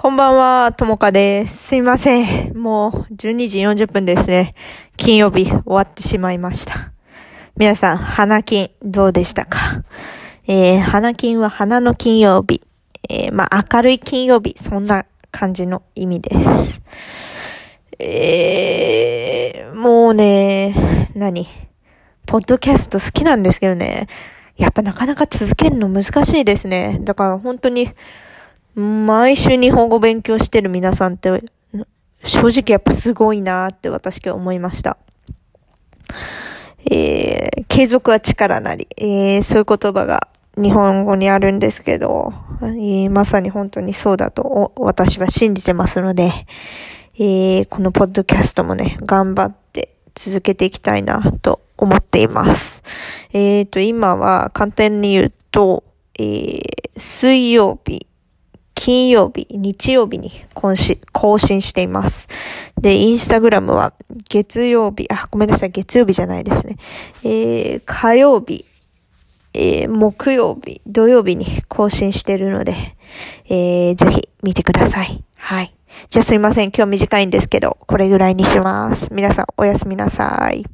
[0.00, 1.56] こんばんは、ともかです。
[1.56, 2.56] すいません。
[2.56, 4.54] もう12時40分ですね。
[4.96, 6.92] 金曜日終わってしまいました。
[7.56, 9.58] 皆さん、花金どうでしたか？
[10.46, 12.62] えー、花金は花の金曜日。
[13.08, 14.54] えー、まあ、明るい金曜日。
[14.56, 16.80] そんな感じの意味です。
[17.98, 21.44] えー、もうね、何？
[22.24, 24.06] ポッドキャスト好きなんですけどね。
[24.56, 27.00] やっぱなかなか続けるの難しいですね。
[27.00, 27.90] だから本当に、
[28.78, 31.42] 毎週日本語勉強してる皆さんって、
[32.22, 34.96] 正直やっぱすごいなって私今日思いました。
[36.88, 46.30] えー、継続は力なり、えー、そういう言葉が日本語にあるんですけど、えー、まさに本当にそうだと私は信じてますので、
[47.16, 52.84] えー、このポッドキャストもね、頑張って続けていきたいなと思っています。
[53.32, 55.82] え、ー、と、今は簡単に言うと、
[56.16, 56.60] えー、
[56.96, 58.07] 水曜日、
[58.88, 62.26] 金曜日、日曜日に更新更新しています。
[62.80, 63.92] で、インスタグラムは
[64.30, 66.78] 月曜日、あ、ごめんなさい、月曜日じゃないですね。
[67.22, 68.64] えー、火曜日、
[69.52, 72.74] えー、木曜日、土曜日に更新してるので、
[73.50, 75.22] えー、ぜひ見てください。
[75.36, 75.74] はい。
[76.08, 76.72] じゃあすいません。
[76.74, 79.12] 今日短いんですけど、これぐらいにします。
[79.12, 80.64] 皆さんおやすみなさい。